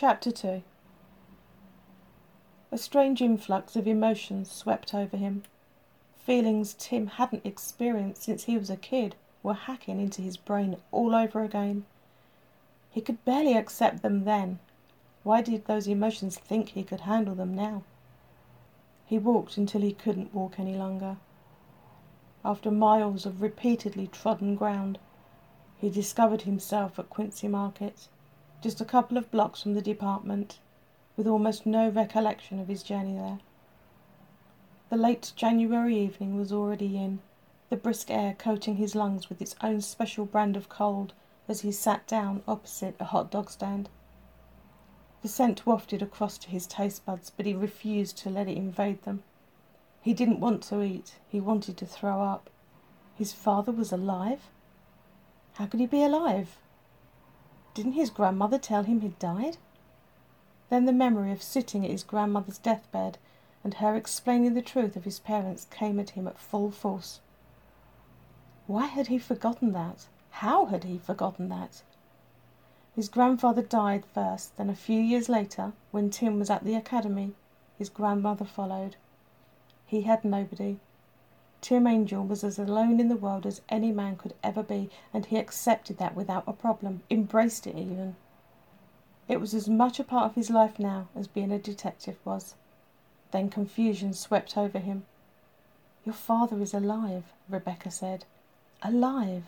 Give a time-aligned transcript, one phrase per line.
[0.00, 0.62] Chapter 2
[2.70, 5.42] A strange influx of emotions swept over him.
[6.14, 11.16] Feelings Tim hadn't experienced since he was a kid were hacking into his brain all
[11.16, 11.84] over again.
[12.92, 14.60] He could barely accept them then.
[15.24, 17.82] Why did those emotions think he could handle them now?
[19.04, 21.16] He walked until he couldn't walk any longer.
[22.44, 25.00] After miles of repeatedly trodden ground,
[25.76, 28.06] he discovered himself at Quincy Market,
[28.60, 30.58] just a couple of blocks from the department,
[31.16, 33.38] with almost no recollection of his journey there.
[34.90, 37.20] The late January evening was already in,
[37.68, 41.12] the brisk air coating his lungs with its own special brand of cold
[41.46, 43.88] as he sat down opposite a hot dog stand.
[45.22, 49.02] The scent wafted across to his taste buds, but he refused to let it invade
[49.02, 49.22] them.
[50.00, 52.50] He didn't want to eat, he wanted to throw up.
[53.14, 54.48] His father was alive?
[55.54, 56.56] How could he be alive?
[57.78, 59.56] Didn't his grandmother tell him he'd died?
[60.68, 63.18] Then the memory of sitting at his grandmother's deathbed
[63.62, 67.20] and her explaining the truth of his parents came at him at full force.
[68.66, 70.08] Why had he forgotten that?
[70.42, 71.84] How had he forgotten that?
[72.96, 77.34] His grandfather died first, then a few years later, when Tim was at the academy,
[77.78, 78.96] his grandmother followed.
[79.86, 80.80] He had nobody.
[81.60, 85.26] Tim Angel was as alone in the world as any man could ever be, and
[85.26, 88.16] he accepted that without a problem, embraced it even.
[89.26, 92.54] It was as much a part of his life now as being a detective was.
[93.30, 95.04] Then confusion swept over him.
[96.04, 98.24] Your father is alive, Rebecca said.
[98.82, 99.44] Alive.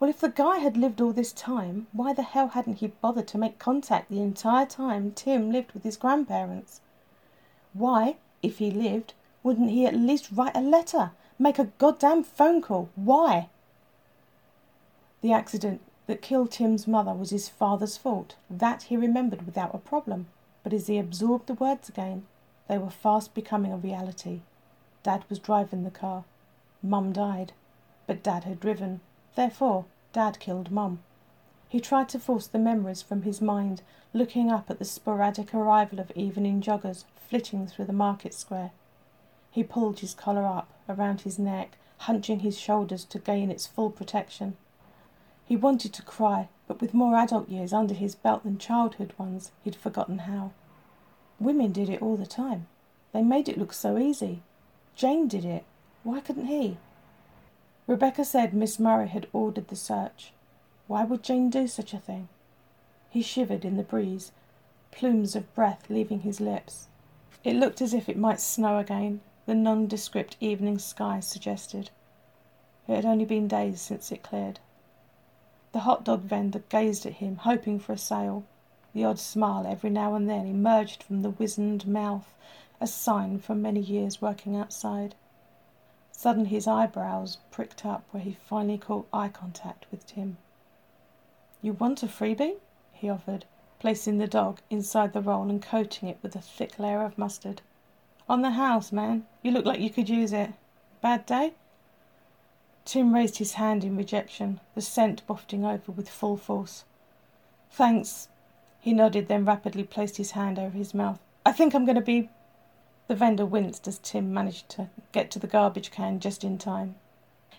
[0.00, 3.28] Well, if the guy had lived all this time, why the hell hadn't he bothered
[3.28, 6.80] to make contact the entire time Tim lived with his grandparents?
[7.72, 9.14] Why, if he lived,
[9.46, 11.12] wouldn't he at least write a letter?
[11.38, 12.88] Make a goddamn phone call?
[12.96, 13.48] Why?
[15.22, 18.34] The accident that killed Tim's mother was his father's fault.
[18.50, 20.26] That he remembered without a problem.
[20.64, 22.26] But as he absorbed the words again,
[22.66, 24.40] they were fast becoming a reality.
[25.04, 26.24] Dad was driving the car.
[26.82, 27.52] Mum died.
[28.08, 29.00] But Dad had driven.
[29.36, 30.98] Therefore, Dad killed Mum.
[31.68, 33.82] He tried to force the memories from his mind,
[34.12, 38.72] looking up at the sporadic arrival of evening joggers flitting through the market square.
[39.56, 43.88] He pulled his collar up around his neck, hunching his shoulders to gain its full
[43.90, 44.54] protection.
[45.46, 49.52] He wanted to cry, but with more adult years under his belt than childhood ones,
[49.64, 50.52] he'd forgotten how.
[51.40, 52.66] Women did it all the time.
[53.12, 54.42] They made it look so easy.
[54.94, 55.64] Jane did it.
[56.02, 56.76] Why couldn't he?
[57.86, 60.34] Rebecca said Miss Murray had ordered the search.
[60.86, 62.28] Why would Jane do such a thing?
[63.08, 64.32] He shivered in the breeze,
[64.90, 66.88] plumes of breath leaving his lips.
[67.42, 71.88] It looked as if it might snow again, the nondescript evening sky suggested.
[72.88, 74.58] It had only been days since it cleared.
[75.70, 78.42] The hot dog vendor gazed at him, hoping for a sale.
[78.92, 82.34] The odd smile every now and then emerged from the wizened mouth,
[82.80, 85.14] a sign from many years working outside.
[86.10, 90.38] Suddenly his eyebrows pricked up where he finally caught eye contact with Tim.
[91.62, 92.56] You want a freebie?
[92.92, 93.44] he offered,
[93.78, 97.62] placing the dog inside the roll and coating it with a thick layer of mustard.
[98.28, 99.24] On the house, man.
[99.42, 100.52] You look like you could use it.
[101.00, 101.54] Bad day?
[102.84, 106.84] Tim raised his hand in rejection, the scent wafting over with full force.
[107.70, 108.28] Thanks.
[108.80, 111.18] He nodded, then rapidly placed his hand over his mouth.
[111.44, 112.30] I think I'm going to be
[113.08, 116.96] the vendor winced as Tim managed to get to the garbage can just in time.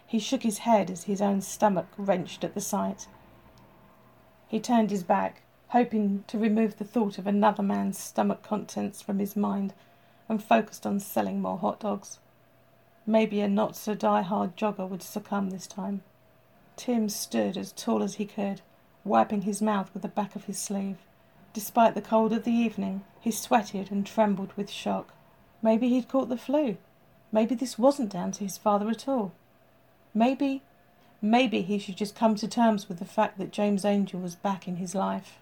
[0.06, 3.08] He shook his head as his own stomach wrenched at the sight.
[4.48, 9.20] He turned his back, hoping to remove the thought of another man's stomach contents from
[9.20, 9.74] his mind,
[10.30, 12.20] and focused on selling more hot dogs.
[13.06, 16.02] Maybe a not so die-hard jogger would succumb this time.
[16.76, 18.62] Tim stood as tall as he could,
[19.04, 20.98] wiping his mouth with the back of his sleeve.
[21.54, 25.14] Despite the cold of the evening, he sweated and trembled with shock.
[25.62, 26.78] Maybe he'd caught the flu.
[27.32, 29.32] Maybe this wasn't down to his father at all.
[30.14, 30.62] Maybe,
[31.22, 34.68] maybe he should just come to terms with the fact that James Angel was back
[34.68, 35.40] in his life.